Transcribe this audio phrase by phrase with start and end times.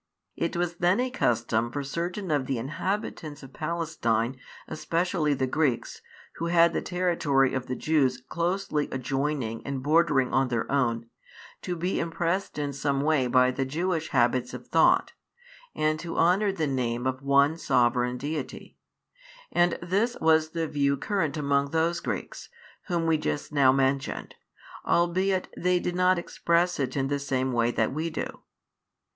[0.35, 6.01] It was then a custom for certain of the inhabitants of Palestine, especially the Greeks,
[6.37, 11.07] who had the territory of the Jews closely adjoining and bordering on their own,
[11.61, 15.13] to be impressed in some way by the Jewish habits of thought,
[15.75, 18.79] and to honour the name of One Sovereign [Deity];
[19.51, 22.49] and this was the view current among those Greeks,
[22.87, 24.33] whom we just now mentioned,
[24.83, 28.41] albeit they did not express it in the same way that we do.